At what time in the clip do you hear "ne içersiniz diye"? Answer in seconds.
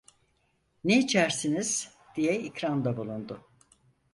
0.83-2.39